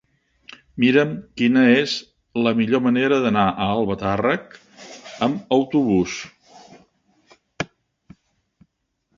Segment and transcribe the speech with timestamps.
[0.83, 1.91] Mira'm quina és
[2.47, 4.57] la millor manera d'anar a Albatàrrec
[5.27, 6.19] amb autobús.